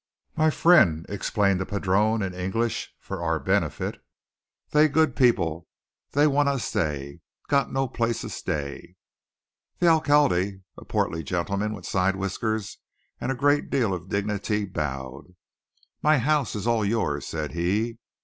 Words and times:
"My 0.35 0.49
fren'," 0.49 1.05
explained 1.09 1.59
the 1.59 1.65
padrone 1.67 2.23
in 2.23 2.33
English, 2.33 2.91
for 2.99 3.21
our 3.21 3.39
benefit, 3.39 4.03
"they 4.71 4.87
good 4.87 5.15
peepele. 5.15 5.67
They 6.13 6.25
wan' 6.25 6.47
estay. 6.47 7.21
Got 7.49 7.71
no 7.71 7.87
place 7.87 8.23
estay." 8.23 8.95
The 9.77 9.85
alcalde, 9.87 10.63
a 10.75 10.85
portly 10.85 11.21
gentleman 11.21 11.75
with 11.75 11.85
side 11.85 12.15
whiskers 12.15 12.79
and 13.19 13.31
a 13.31 13.35
great 13.35 13.69
deal 13.69 13.93
of 13.93 14.09
dignity, 14.09 14.65
bowed. 14.65 15.35
"My 16.01 16.17
house 16.17 16.55
is 16.55 16.65
all 16.65 16.83
yours," 16.83 17.27
said 17.27 17.51
he. 17.51 17.99